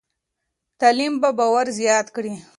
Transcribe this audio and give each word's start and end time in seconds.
تعلیم 0.79 1.13
به 1.21 1.29
باور 1.39 1.67
زیات 1.79 2.07
کړي. 2.15 2.33